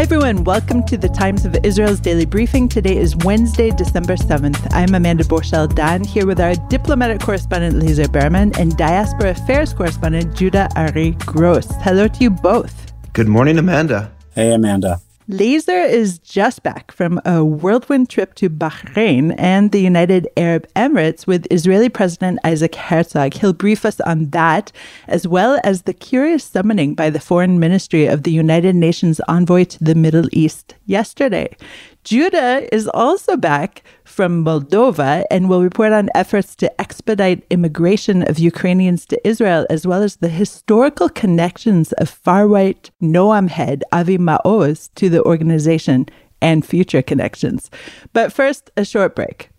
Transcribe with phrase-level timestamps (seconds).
[0.00, 0.44] Hi, everyone.
[0.44, 2.70] Welcome to the Times of Israel's daily briefing.
[2.70, 4.66] Today is Wednesday, December 7th.
[4.70, 10.34] I'm Amanda Borschel Dan here with our diplomatic correspondent, Lazar Berman, and diaspora affairs correspondent,
[10.34, 11.66] Judah Ari Gross.
[11.82, 12.94] Hello to you both.
[13.12, 14.10] Good morning, Amanda.
[14.34, 15.02] Hey, Amanda.
[15.32, 21.24] Lazar is just back from a whirlwind trip to Bahrain and the United Arab Emirates
[21.24, 23.34] with Israeli President Isaac Herzog.
[23.34, 24.72] He'll brief us on that,
[25.06, 29.64] as well as the curious summoning by the Foreign Ministry of the United Nations envoy
[29.64, 31.56] to the Middle East yesterday.
[32.04, 38.38] Judah is also back from Moldova and will report on efforts to expedite immigration of
[38.38, 44.16] Ukrainians to Israel, as well as the historical connections of far right Noam head Avi
[44.18, 46.06] Maoz to the organization
[46.40, 47.70] and future connections.
[48.12, 49.50] But first, a short break.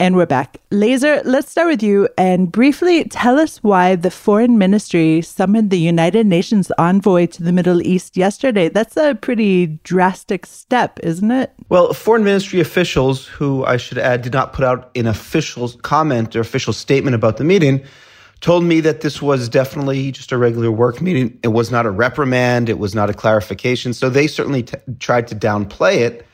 [0.00, 0.56] And we're back.
[0.70, 5.78] Lazar, let's start with you and briefly tell us why the foreign ministry summoned the
[5.78, 8.70] United Nations envoy to the Middle East yesterday.
[8.70, 11.52] That's a pretty drastic step, isn't it?
[11.68, 16.34] Well, foreign ministry officials, who I should add did not put out an official comment
[16.34, 17.82] or official statement about the meeting,
[18.40, 21.38] told me that this was definitely just a regular work meeting.
[21.42, 23.92] It was not a reprimand, it was not a clarification.
[23.92, 26.26] So they certainly t- tried to downplay it.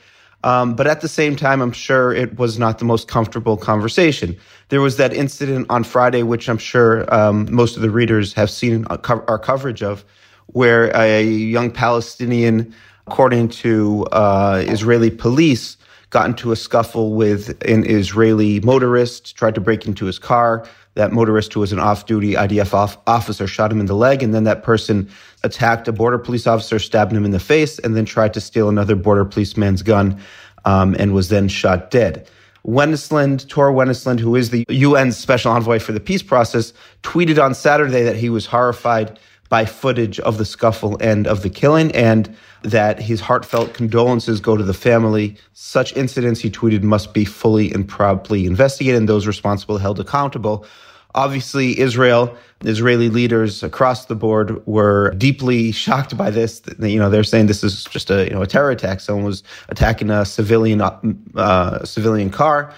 [0.47, 4.37] Um, but at the same time, I'm sure it was not the most comfortable conversation.
[4.69, 8.49] There was that incident on Friday, which I'm sure um, most of the readers have
[8.49, 10.05] seen our coverage of,
[10.47, 12.73] where a young Palestinian,
[13.09, 15.77] according to uh, Israeli police,
[16.11, 20.67] got into a scuffle with an Israeli motorist, tried to break into his car.
[20.95, 24.23] That motorist, who was an off duty IDF off- officer, shot him in the leg.
[24.23, 25.11] And then that person
[25.43, 28.69] attacked a border police officer, stabbed him in the face, and then tried to steal
[28.69, 30.19] another border policeman's gun
[30.65, 32.29] um, and was then shot dead.
[32.67, 36.73] Wennesland, Tor Wennesland, who is the UN's special envoy for the peace process,
[37.03, 39.19] tweeted on Saturday that he was horrified
[39.49, 44.57] by footage of the scuffle and of the killing, and that his heartfelt condolences go
[44.57, 45.37] to the family.
[45.53, 50.67] Such incidents, he tweeted, must be fully and promptly investigated, and those responsible held accountable.
[51.15, 56.61] Obviously, Israel, Israeli leaders across the board were deeply shocked by this.
[56.79, 59.01] You know, they're saying this is just a you know a terror attack.
[59.01, 62.73] Someone was attacking a civilian uh, civilian car,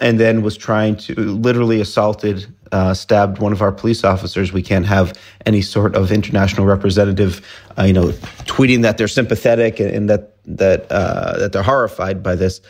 [0.00, 4.52] and then was trying to literally assaulted, uh, stabbed one of our police officers.
[4.52, 7.40] We can't have any sort of international representative,
[7.78, 8.08] uh, you know,
[8.46, 12.60] tweeting that they're sympathetic and, and that that uh, that they're horrified by this.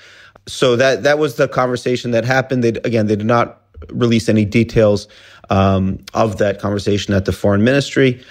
[0.46, 2.62] So that that was the conversation that happened.
[2.62, 5.08] They again, they did not release any details
[5.48, 8.22] um, of that conversation at the foreign ministry.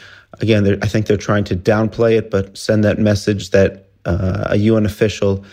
[0.42, 4.58] Again, I think they're trying to downplay it, but send that message that uh, a
[4.58, 5.44] UN official,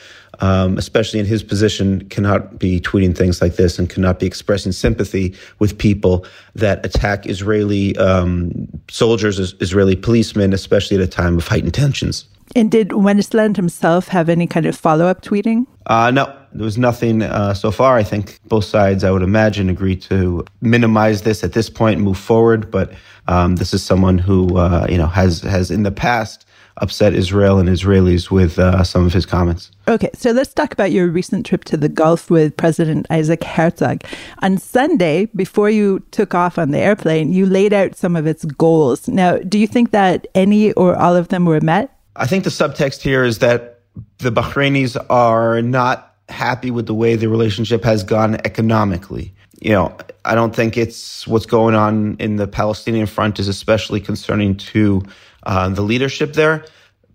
[0.40, 4.72] um, especially in his position, cannot be tweeting things like this and cannot be expressing
[4.72, 6.24] sympathy with people
[6.54, 12.26] that attack Israeli um, soldiers, Israeli policemen, especially at a time of heightened tensions.
[12.56, 15.66] And did Wennesland himself have any kind of follow up tweeting?
[15.86, 17.96] Uh, no, there was nothing uh, so far.
[17.96, 22.18] I think both sides, I would imagine, agree to minimize this at this point, move
[22.18, 22.70] forward.
[22.70, 22.92] But
[23.28, 26.44] um, this is someone who, uh, you know, has has in the past
[26.80, 29.70] upset Israel and Israelis with uh, some of his comments.
[29.86, 34.02] Okay, so let's talk about your recent trip to the Gulf with President Isaac Herzog.
[34.40, 38.44] On Sunday, before you took off on the airplane, you laid out some of its
[38.44, 39.08] goals.
[39.08, 41.96] Now, do you think that any or all of them were met?
[42.16, 43.80] I think the subtext here is that
[44.18, 49.34] the Bahrainis are not happy with the way the relationship has gone economically.
[49.60, 54.00] You know, I don't think it's what's going on in the Palestinian front is especially
[54.00, 55.02] concerning to
[55.44, 56.64] uh, the leadership there.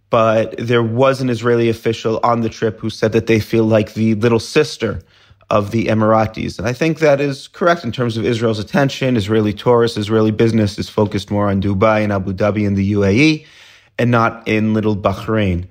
[0.10, 3.96] But there was an Israeli official on the trip who said that they feel like
[3.96, 5.02] the little sister
[5.50, 6.58] of the Emiratis.
[6.58, 9.16] And I think that is correct in terms of Israel's attention.
[9.16, 13.46] Israeli tourists, Israeli business is focused more on Dubai and Abu Dhabi and the UAE
[13.98, 15.68] and not in little Bahrain.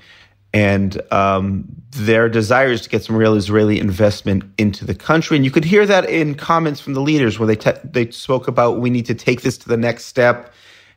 [0.52, 5.36] And um, their desires to get some real Israeli investment into the country.
[5.36, 8.46] And you could hear that in comments from the leaders where they, te- they spoke
[8.46, 10.52] about we need to take this to the next step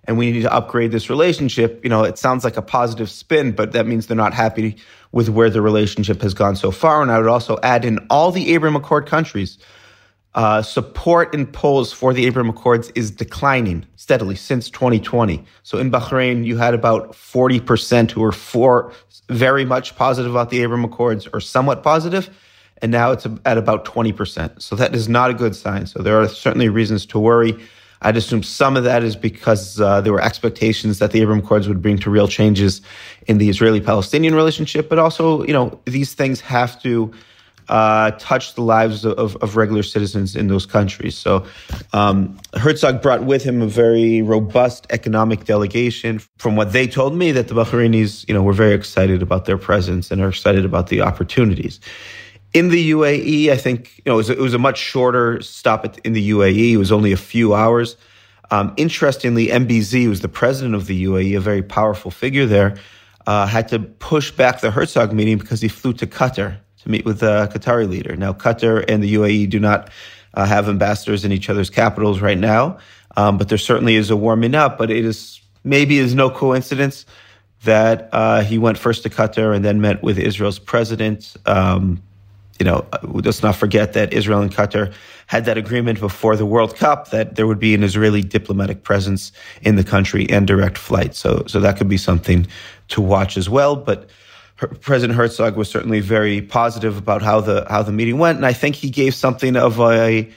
[0.08, 1.84] and we need to upgrade this relationship.
[1.84, 4.78] You know, it sounds like a positive spin, but that means they're not happy
[5.12, 7.02] with where the relationship has gone so far.
[7.02, 9.58] And I would also add in all the Abraham Accord countries,
[10.34, 15.44] uh, support in polls for the Abraham Accords is declining steadily since 2020.
[15.64, 18.94] So in Bahrain, you had about 40% who were for
[19.30, 22.30] very much positive about the Abraham Accords or somewhat positive,
[22.82, 24.62] and now it's at about 20%.
[24.62, 25.88] So that is not a good sign.
[25.88, 27.58] So there are certainly reasons to worry.
[28.02, 31.68] I'd assume some of that is because uh, there were expectations that the Abraham Accords
[31.68, 32.82] would bring to real changes
[33.26, 37.12] in the Israeli-Palestinian relationship, but also, you know, these things have to
[37.70, 41.18] uh, touch the lives of, of, regular citizens in those countries.
[41.18, 41.46] So
[41.92, 46.20] um, Herzog brought with him a very robust economic delegation.
[46.38, 49.58] From what they told me, that the Bahrainis, you know, were very excited about their
[49.58, 51.82] presence and are excited about the opportunities.
[52.54, 55.86] In the UAE, I think you know it was, it was a much shorter stop
[55.86, 56.72] at, in the UAE.
[56.72, 57.98] It was only a few hours.
[58.50, 62.78] Um, interestingly, MBZ, was the president of the UAE, a very powerful figure there,
[63.26, 67.04] uh, had to push back the Herzog meeting because he flew to Qatar to meet
[67.04, 68.16] with the Qatari leader.
[68.16, 69.90] Now, Qatar and the UAE do not
[70.34, 72.78] uh, have ambassadors in each other's capitals right now,
[73.18, 74.78] um, but there certainly is a warming up.
[74.78, 77.06] But it is maybe is no coincidence
[77.64, 81.36] that uh, he went first to Qatar and then met with Israel's president.
[81.46, 82.02] Um,
[82.60, 84.94] you know, let's not forget that Israel and Qatar
[85.28, 89.32] had that agreement before the World Cup that there would be an Israeli diplomatic presence
[89.62, 91.20] in the country and direct flights.
[91.20, 92.48] So, so that could be something
[92.90, 93.76] to watch as well.
[93.76, 94.10] But
[94.82, 98.54] President Herzog was certainly very positive about how the how the meeting went, and I
[98.54, 100.28] think he gave something of a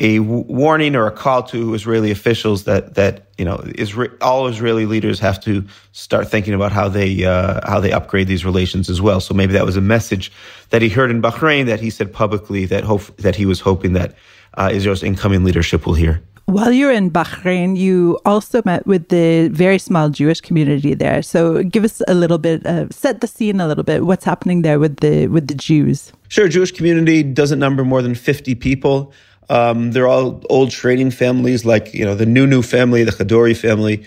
[0.00, 4.86] a warning or a call to Israeli officials that that you know Isra- all Israeli
[4.86, 9.00] leaders have to start thinking about how they uh, how they upgrade these relations as
[9.00, 9.20] well.
[9.20, 10.32] So maybe that was a message
[10.70, 13.92] that he heard in Bahrain that he said publicly that hope that he was hoping
[13.92, 14.14] that
[14.54, 16.20] uh, Israel's incoming leadership will hear.
[16.46, 21.22] While you were in Bahrain, you also met with the very small Jewish community there.
[21.22, 24.04] So give us a little bit, uh, set the scene a little bit.
[24.04, 26.12] What's happening there with the with the Jews?
[26.28, 29.10] Sure, Jewish community doesn't number more than fifty people.
[29.48, 34.06] Um, they're all old trading families, like you know the Nonoo family, the Khedouri family.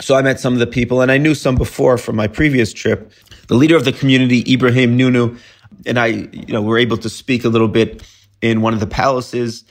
[0.00, 2.72] So I met some of the people, and I knew some before from my previous
[2.72, 3.12] trip.
[3.48, 5.38] The leader of the community, Ebrahim Nonoo,
[5.86, 8.02] and I, you know, were able to speak a little bit
[8.40, 9.64] in one of the palaces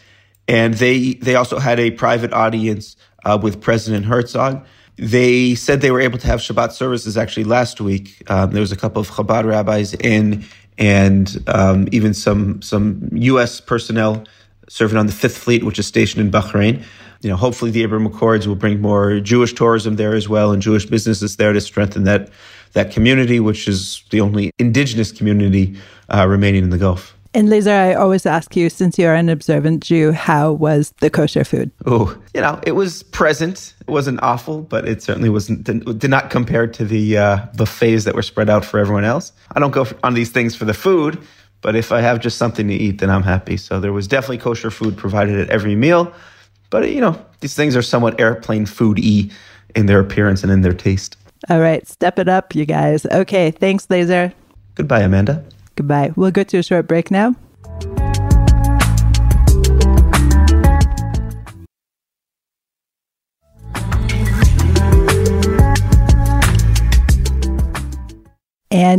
[0.51, 4.65] and they they also had a private audience uh, with President Herzog.
[4.97, 8.21] They said they were able to have Shabbat services actually last week.
[8.29, 10.45] Um, there was a couple of Chabad rabbis in,
[10.77, 13.61] and um, even some some U.S.
[13.61, 14.25] personnel
[14.71, 16.81] serving on the Fifth Fleet, which is stationed in Bahrain.
[17.21, 20.61] You know, hopefully the Abraham Accords will bring more Jewish tourism there as well, and
[20.61, 22.29] Jewish businesses there to strengthen that
[22.73, 25.75] that community, which is the only indigenous community
[26.07, 27.15] uh, remaining in the Gulf.
[27.33, 31.43] And Lazar, I always ask you, since you're an observant Jew, how was the kosher
[31.43, 31.71] food?
[31.85, 33.73] Oh, you know, it was present.
[33.81, 38.15] It wasn't awful, but it certainly wasn't did not compare to the uh, buffets that
[38.15, 39.33] were spread out for everyone else.
[39.53, 41.21] I don't go on these things for the food,
[41.61, 43.57] but if I have just something to eat, then I'm happy.
[43.57, 46.11] So there was definitely kosher food provided at every meal.
[46.69, 49.29] But you know, these things are somewhat airplane food-y
[49.75, 51.17] in their appearance and in their taste.
[51.49, 53.05] All right, step it up, you guys.
[53.05, 54.33] Okay, thanks, Lazar.
[54.75, 55.43] Goodbye, Amanda.
[55.75, 56.11] Goodbye.
[56.15, 57.35] We'll go to a short break now.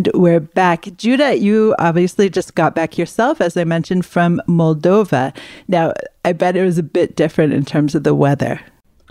[0.02, 0.88] And we're back.
[0.96, 5.32] Judah, you obviously just got back yourself, as I mentioned, from Moldova.
[5.68, 5.92] Now,
[6.24, 8.60] I bet it was a bit different in terms of the weather.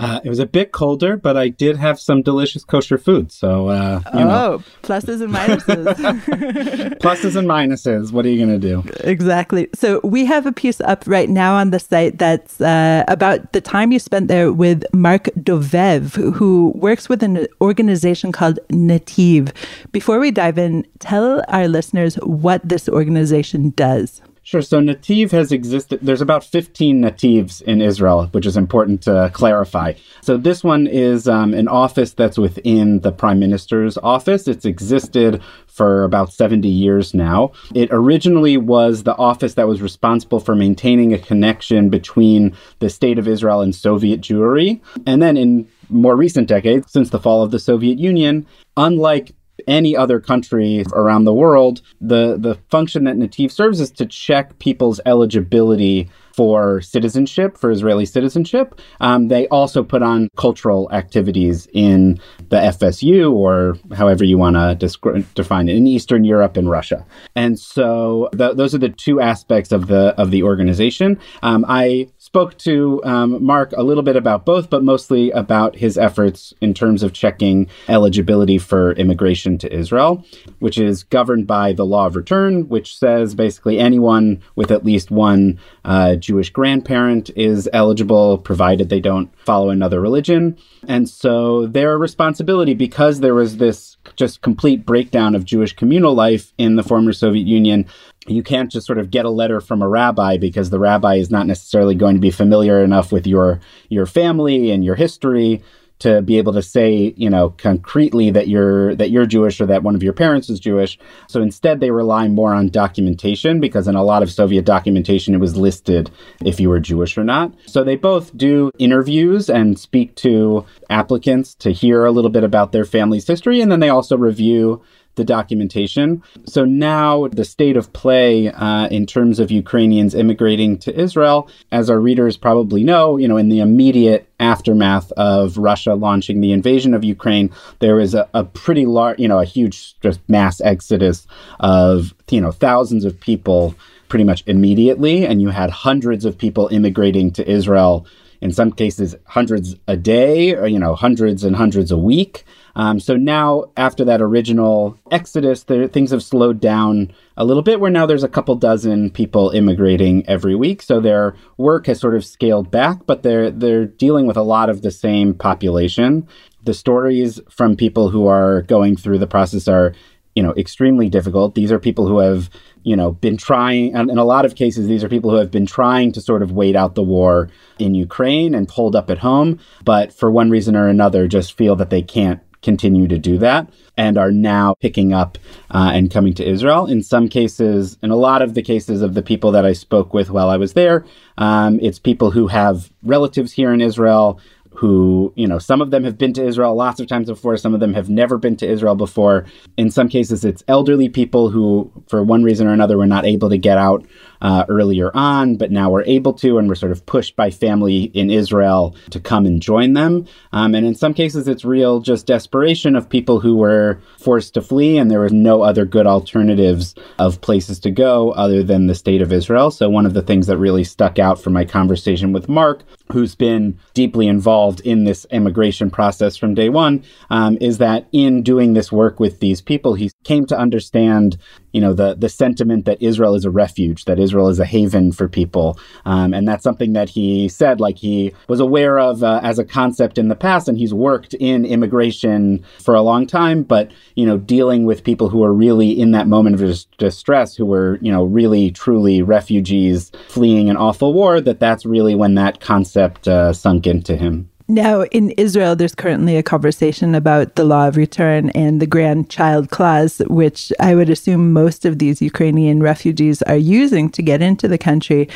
[0.01, 3.31] Uh, it was a bit colder, but I did have some delicious kosher food.
[3.31, 4.63] So, uh, you oh, know.
[4.81, 5.95] pluses and minuses.
[7.01, 8.11] pluses and minuses.
[8.11, 8.83] What are you going to do?
[9.07, 9.69] Exactly.
[9.75, 13.61] So, we have a piece up right now on the site that's uh, about the
[13.61, 19.51] time you spent there with Mark Dovev, who works with an organization called Nativ.
[19.91, 24.23] Before we dive in, tell our listeners what this organization does.
[24.51, 24.61] Sure.
[24.61, 25.99] So Nativ has existed.
[26.01, 29.93] There's about 15 Nativs in Israel, which is important to clarify.
[30.23, 34.49] So this one is um, an office that's within the prime minister's office.
[34.49, 37.53] It's existed for about 70 years now.
[37.73, 43.17] It originally was the office that was responsible for maintaining a connection between the state
[43.17, 44.81] of Israel and Soviet Jewry.
[45.05, 49.31] And then in more recent decades, since the fall of the Soviet Union, unlike
[49.67, 54.57] any other country around the world, the, the function that Nativ serves is to check
[54.59, 56.09] people's eligibility
[56.41, 58.81] for citizenship, for Israeli citizenship.
[58.99, 62.19] Um, they also put on cultural activities in
[62.49, 67.05] the FSU or however you want to descri- define it in Eastern Europe and Russia.
[67.35, 71.19] And so th- those are the two aspects of the of the organization.
[71.43, 75.95] Um, I spoke to um, Mark a little bit about both, but mostly about his
[75.95, 80.25] efforts in terms of checking eligibility for immigration to Israel,
[80.57, 85.11] which is governed by the law of return, which says basically anyone with at least
[85.11, 90.57] one uh, Jewish grandparent is eligible, provided they don't follow another religion.
[90.87, 96.53] And so their responsibility, because there was this just complete breakdown of Jewish communal life
[96.57, 97.85] in the former Soviet Union,
[98.27, 101.31] you can't just sort of get a letter from a rabbi because the rabbi is
[101.31, 103.59] not necessarily going to be familiar enough with your
[103.89, 105.63] your family and your history
[106.01, 109.83] to be able to say, you know, concretely that you're that you're Jewish or that
[109.83, 110.97] one of your parents is Jewish.
[111.27, 115.39] So instead they rely more on documentation because in a lot of Soviet documentation it
[115.39, 116.09] was listed
[116.43, 117.53] if you were Jewish or not.
[117.67, 122.71] So they both do interviews and speak to applicants to hear a little bit about
[122.71, 124.81] their family's history and then they also review
[125.15, 126.23] the documentation.
[126.45, 131.89] So now the state of play uh, in terms of Ukrainians immigrating to Israel, as
[131.89, 136.93] our readers probably know, you know, in the immediate aftermath of Russia launching the invasion
[136.93, 141.27] of Ukraine, there was a, a pretty large, you know, a huge just mass exodus
[141.59, 143.75] of, you know, thousands of people
[144.07, 145.25] pretty much immediately.
[145.25, 148.05] And you had hundreds of people immigrating to Israel
[148.41, 152.43] in some cases hundreds a day or you know hundreds and hundreds a week
[152.75, 157.79] um, so now, after that original exodus, there, things have slowed down a little bit.
[157.79, 162.15] Where now there's a couple dozen people immigrating every week, so their work has sort
[162.15, 166.27] of scaled back, but they're they're dealing with a lot of the same population.
[166.63, 169.93] The stories from people who are going through the process are,
[170.35, 171.55] you know, extremely difficult.
[171.55, 172.49] These are people who have
[172.83, 175.51] you know, been trying, and in a lot of cases, these are people who have
[175.51, 179.19] been trying to sort of wait out the war in Ukraine and pulled up at
[179.19, 183.39] home, but for one reason or another, just feel that they can't continue to do
[183.39, 185.37] that and are now picking up
[185.71, 186.85] uh, and coming to Israel.
[186.85, 190.13] In some cases, in a lot of the cases of the people that I spoke
[190.13, 191.05] with while I was there,
[191.37, 194.39] um, it's people who have relatives here in Israel
[194.73, 197.73] who, you know, some of them have been to Israel lots of times before, some
[197.73, 199.45] of them have never been to Israel before.
[199.77, 203.49] In some cases, it's elderly people who, for one reason or another, were not able
[203.49, 204.05] to get out
[204.41, 208.03] uh, earlier on, but now we're able to, and we're sort of pushed by family
[208.13, 210.25] in Israel to come and join them.
[210.51, 214.61] Um, and in some cases, it's real just desperation of people who were forced to
[214.61, 218.95] flee, and there was no other good alternatives of places to go other than the
[218.95, 219.71] state of Israel.
[219.71, 223.35] So, one of the things that really stuck out from my conversation with Mark, who's
[223.35, 228.73] been deeply involved in this immigration process from day one, um, is that in doing
[228.73, 231.37] this work with these people, he came to understand
[231.73, 235.11] you know the the sentiment that Israel is a refuge, that Israel is a haven
[235.11, 239.39] for people, um, and that's something that he said like he was aware of uh,
[239.43, 243.63] as a concept in the past, and he's worked in immigration for a long time.
[243.63, 247.55] But you know, dealing with people who are really in that moment of dis- distress,
[247.55, 252.35] who were you know really truly refugees fleeing an awful war, that that's really when
[252.35, 254.50] that concept uh, sunk into him.
[254.71, 259.69] Now, in Israel, there's currently a conversation about the law of return and the grandchild
[259.69, 264.69] clause, which I would assume most of these Ukrainian refugees are using to get into
[264.69, 265.27] the country.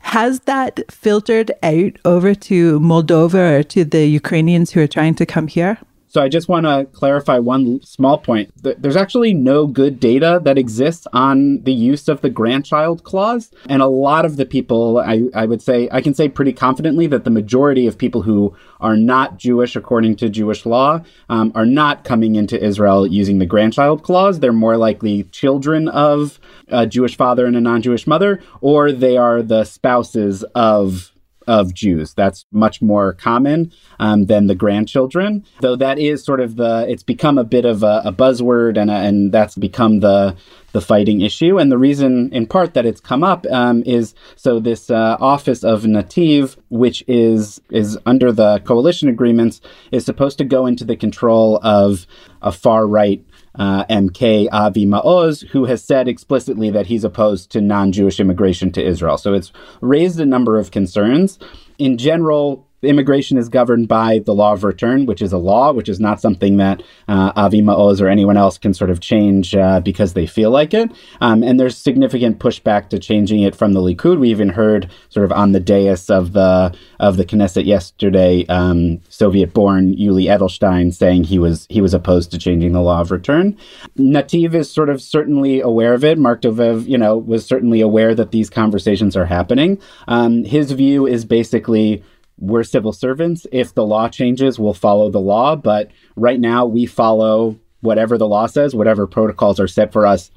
[0.00, 5.26] Has that filtered out over to Moldova or to the Ukrainians who are trying to
[5.26, 5.78] come here?
[6.12, 8.52] So I just want to clarify one small point.
[8.62, 13.50] There's actually no good data that exists on the use of the grandchild clause.
[13.66, 17.06] And a lot of the people, I, I would say, I can say pretty confidently
[17.06, 21.00] that the majority of people who are not Jewish according to Jewish law
[21.30, 24.38] um, are not coming into Israel using the grandchild clause.
[24.38, 26.38] They're more likely children of
[26.68, 31.11] a Jewish father and a non Jewish mother, or they are the spouses of
[31.46, 32.14] of Jews.
[32.14, 37.02] That's much more common um, than the grandchildren, though that is sort of the, it's
[37.02, 40.36] become a bit of a, a buzzword and, a, and that's become the,
[40.72, 41.58] the fighting issue.
[41.58, 45.62] And the reason, in part, that it's come up um, is so this uh, office
[45.62, 50.96] of Nativ, which is is under the coalition agreements, is supposed to go into the
[50.96, 52.06] control of
[52.40, 57.60] a far right uh, MK Avi Maoz, who has said explicitly that he's opposed to
[57.60, 59.18] non Jewish immigration to Israel.
[59.18, 61.38] So it's raised a number of concerns.
[61.78, 65.88] In general, immigration is governed by the law of return, which is a law, which
[65.88, 69.80] is not something that uh, Avi Maoz or anyone else can sort of change uh,
[69.80, 70.90] because they feel like it.
[71.20, 74.18] Um, and there's significant pushback to changing it from the Likud.
[74.18, 79.00] We even heard sort of on the dais of the of the Knesset yesterday, um,
[79.08, 83.56] Soviet-born Yuli Edelstein saying he was he was opposed to changing the law of return.
[83.98, 86.18] Nativ is sort of certainly aware of it.
[86.18, 89.80] Mark Dovev, you know, was certainly aware that these conversations are happening.
[90.08, 92.02] Um, his view is basically
[92.38, 93.46] we're civil servants.
[93.52, 95.56] If the law changes, we'll follow the law.
[95.56, 100.30] But right now, we follow whatever the law says, whatever protocols are set for us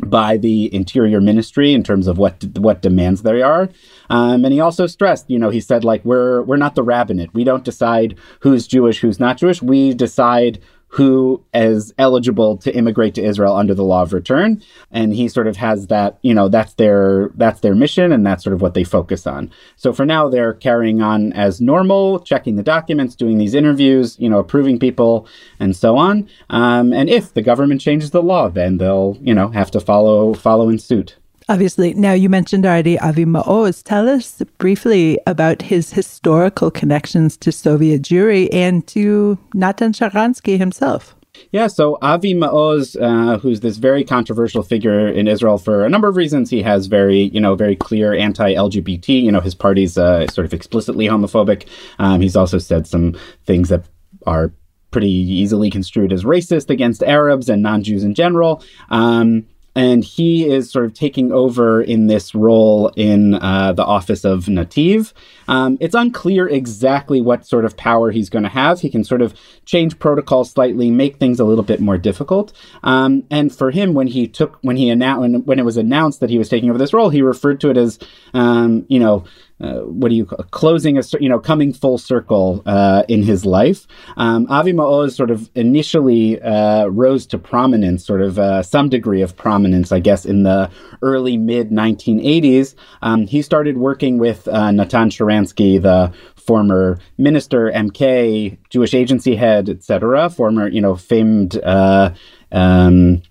[0.00, 3.68] by the Interior Ministry in terms of what what demands there are.
[4.10, 7.34] Um, and he also stressed, you know, he said like we're we're not the rabbinate.
[7.34, 9.60] We don't decide who's Jewish, who's not Jewish.
[9.60, 14.62] We decide who is eligible to immigrate to Israel under the law of return.
[14.90, 18.42] And he sort of has that, you know, that's their that's their mission and that's
[18.42, 19.50] sort of what they focus on.
[19.76, 24.30] So for now they're carrying on as normal, checking the documents, doing these interviews, you
[24.30, 25.28] know, approving people
[25.60, 26.28] and so on.
[26.48, 30.32] Um, and if the government changes the law, then they'll, you know, have to follow
[30.32, 31.16] follow in suit.
[31.50, 31.94] Obviously.
[31.94, 33.82] Now, you mentioned already Avi Maoz.
[33.82, 41.14] Tell us briefly about his historical connections to Soviet Jewry and to Natan Sharansky himself.
[41.52, 46.08] Yeah, so Avi Maoz, uh, who's this very controversial figure in Israel for a number
[46.08, 49.22] of reasons, he has very, you know, very clear anti-LGBT.
[49.22, 51.66] You know, his party's uh, sort of explicitly homophobic.
[51.98, 53.84] Um, he's also said some things that
[54.26, 54.52] are
[54.90, 58.62] pretty easily construed as racist against Arabs and non-Jews in general.
[58.90, 59.46] Um,
[59.78, 64.46] and he is sort of taking over in this role in uh, the office of
[64.46, 65.12] Nativ.
[65.46, 68.80] Um, it's unclear exactly what sort of power he's going to have.
[68.80, 72.52] He can sort of change protocol slightly, make things a little bit more difficult.
[72.82, 76.18] Um, and for him, when he took when he announced when, when, it was announced
[76.18, 78.00] that he was taking over this role, he referred to it as
[78.34, 79.26] um, you know
[79.60, 83.44] uh, what do you call closing a you know coming full circle uh, in his
[83.44, 83.86] life.
[84.16, 89.22] Um, Avi Maoz sort of initially uh, rose to prominence, sort of uh, some degree
[89.22, 90.70] of prominence, I guess, in the
[91.02, 92.74] early mid 1980s.
[93.02, 99.68] Um, he started working with uh, Natan Sharansky, the former minister, MK, Jewish agency head,
[99.68, 101.58] etc., former you know famed.
[101.62, 102.14] Uh,
[102.52, 103.22] um,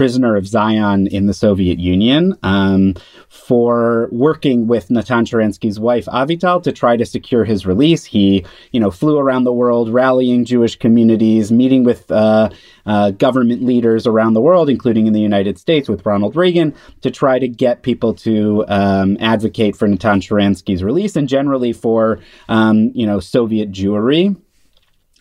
[0.00, 2.94] prisoner of Zion in the Soviet Union um,
[3.28, 8.06] for working with Natan Sharansky's wife Avital to try to secure his release.
[8.06, 12.48] He, you know, flew around the world rallying Jewish communities, meeting with uh,
[12.86, 17.10] uh, government leaders around the world, including in the United States with Ronald Reagan, to
[17.10, 22.90] try to get people to um, advocate for Natan Sharansky's release and generally for, um,
[22.94, 24.34] you know, Soviet Jewry.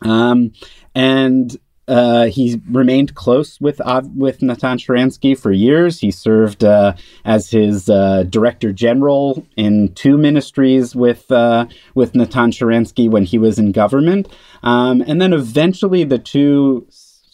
[0.03, 0.53] Um,
[0.95, 5.99] and uh, he remained close with uh, with Natan Sharansky for years.
[5.99, 6.93] He served uh,
[7.25, 11.65] as his uh, director general in two ministries with uh,
[11.95, 14.27] with Natan Sharansky when he was in government,
[14.61, 16.87] um, and then eventually the two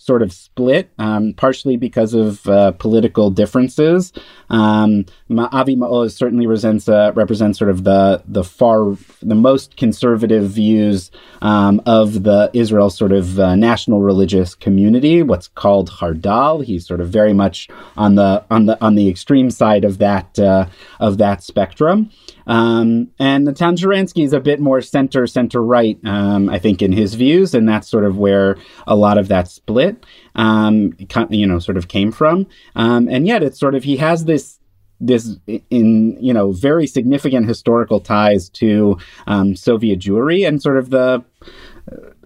[0.06, 4.14] sort of split, um, partially because of uh, political differences.
[4.52, 10.48] Um, Avi Maoz certainly represents, uh, represents sort of the the far, the most conservative
[10.48, 11.10] views
[11.42, 16.64] um, of the Israel sort of uh, national religious community, what's called Hardal.
[16.64, 20.38] He's sort of very much on the on the on the extreme side of that
[20.38, 20.68] uh,
[21.00, 22.12] of that spectrum.
[22.48, 26.92] Um, and Natan Sharansky is a bit more center, center right, um, I think, in
[26.92, 29.95] his views, and that's sort of where a lot of that split,
[30.36, 30.94] um,
[31.30, 32.48] you know, sort of came from.
[32.76, 34.60] Um, and yet, it's sort of he has this
[35.00, 35.38] this
[35.70, 41.24] in you know very significant historical ties to um, Soviet Jewry and sort of the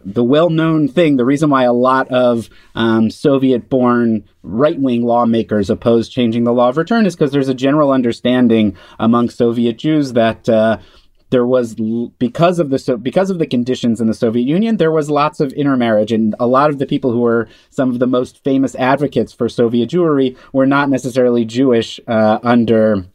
[0.05, 6.45] the well-known thing, the reason why a lot of um, Soviet-born right-wing lawmakers oppose changing
[6.45, 10.77] the law of return is because there's a general understanding among Soviet Jews that uh,
[11.29, 11.75] there was
[12.17, 15.53] because of the because of the conditions in the Soviet Union, there was lots of
[15.53, 19.33] intermarriage, and a lot of the people who were some of the most famous advocates
[19.33, 23.05] for Soviet Jewry were not necessarily Jewish uh, under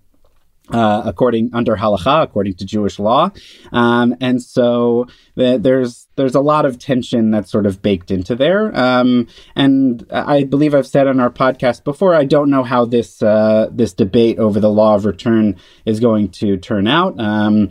[0.71, 3.31] uh, according under halacha, according to Jewish law,
[3.73, 8.35] um, and so the, there's there's a lot of tension that's sort of baked into
[8.35, 8.75] there.
[8.79, 13.23] Um, and I believe I've said on our podcast before, I don't know how this
[13.23, 17.19] uh, this debate over the law of return is going to turn out.
[17.21, 17.71] Um,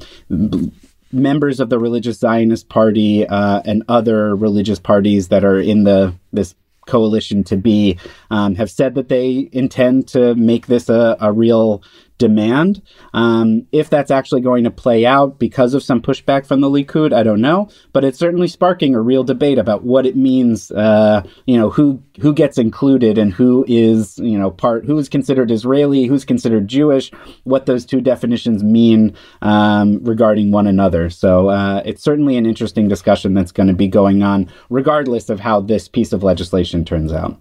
[1.11, 6.13] members of the religious Zionist Party uh, and other religious parties that are in the
[6.31, 7.97] this coalition to be
[8.29, 11.81] um, have said that they intend to make this a, a real
[12.17, 12.81] demand.
[13.13, 17.13] Um, if that's actually going to play out because of some pushback from the Likud,
[17.13, 17.69] I don't know.
[17.91, 20.71] But it's certainly sparking a real debate about what it means.
[20.71, 25.09] Uh, you know, who who gets included and who is you know part who is
[25.09, 27.11] considered Israeli, who's considered Jewish,
[27.43, 31.09] what those two definitions mean um, regarding one another.
[31.09, 35.39] So uh, it's certainly an interesting discussion that's going to be going on, regardless of
[35.39, 37.39] how this piece of legislation turns out.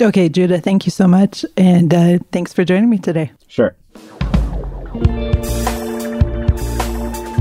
[0.00, 1.44] Okay, Judah, thank you so much.
[1.56, 3.30] And uh, thanks for joining me today.
[3.46, 3.76] Sure.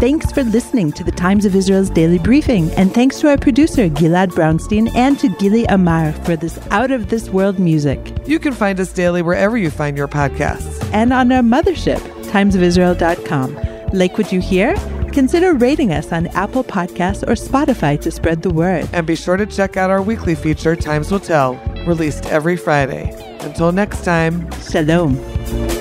[0.01, 2.71] Thanks for listening to the Times of Israel's daily briefing.
[2.71, 7.09] And thanks to our producer, Gilad Brownstein, and to Gili Amar for this out of
[7.09, 8.17] this world music.
[8.25, 10.83] You can find us daily wherever you find your podcasts.
[10.91, 11.99] And on our mothership,
[12.31, 13.89] timesofisrael.com.
[13.93, 14.75] Like what you hear?
[15.11, 18.89] Consider rating us on Apple Podcasts or Spotify to spread the word.
[18.93, 23.13] And be sure to check out our weekly feature, Times Will Tell, released every Friday.
[23.41, 25.80] Until next time, Shalom.